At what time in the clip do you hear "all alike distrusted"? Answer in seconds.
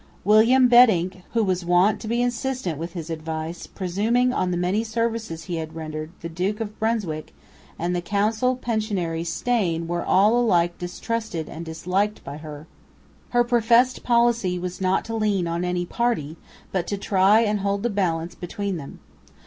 10.03-11.47